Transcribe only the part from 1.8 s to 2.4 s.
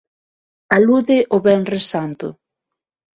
Santo.